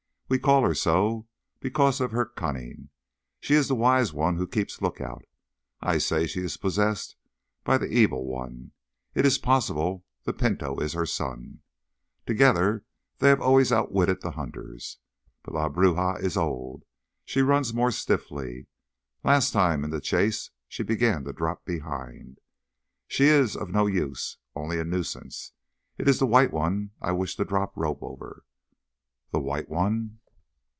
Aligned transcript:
We 0.31 0.39
call 0.39 0.63
her 0.63 0.73
so 0.73 1.27
because 1.59 1.99
of 1.99 2.11
her 2.13 2.23
cunning. 2.25 2.87
She 3.41 3.53
is 3.53 3.67
the 3.67 3.75
wise 3.75 4.13
one 4.13 4.37
who 4.37 4.47
keeps 4.47 4.81
lookout. 4.81 5.25
I 5.81 5.97
say 5.97 6.25
she 6.25 6.39
is 6.39 6.55
possessed 6.55 7.17
by 7.65 7.77
the 7.77 7.87
Evil 7.91 8.25
One. 8.25 8.71
It 9.13 9.25
is 9.25 9.37
possible 9.37 10.05
the 10.23 10.31
Pinto 10.31 10.79
is 10.79 10.93
her 10.93 11.05
son. 11.05 11.59
Together 12.25 12.85
they 13.17 13.27
have 13.27 13.41
always 13.41 13.73
outwitted 13.73 14.21
the 14.21 14.31
hunters. 14.31 14.99
But 15.43 15.53
La 15.53 15.67
Bruja 15.67 16.23
is 16.23 16.37
old—she 16.37 17.41
runs 17.41 17.73
more 17.73 17.91
stiffly. 17.91 18.67
Last 19.25 19.51
time 19.51 19.83
in 19.83 19.89
the 19.89 19.99
chase 19.99 20.49
she 20.69 20.81
began 20.83 21.25
to 21.25 21.33
drop 21.33 21.65
behind. 21.65 22.37
She 23.05 23.25
is 23.25 23.57
of 23.57 23.69
no 23.69 23.85
use, 23.85 24.37
only 24.55 24.79
a 24.79 24.85
nuisance. 24.85 25.51
It 25.97 26.07
is 26.07 26.19
the 26.19 26.25
White 26.25 26.53
One 26.53 26.91
I 27.01 27.11
wish 27.11 27.35
to 27.35 27.43
drop 27.43 27.75
rope 27.75 28.01
over!" 28.01 28.45
"The 29.31 29.41
White 29.41 29.67
One?" 29.67 30.19